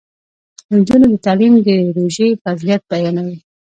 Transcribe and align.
د 0.69 0.71
نجونو 0.79 1.07
تعلیم 1.25 1.53
د 1.65 1.69
روژې 1.97 2.27
فضیلت 2.43 2.81
بیانوي. 2.91 3.37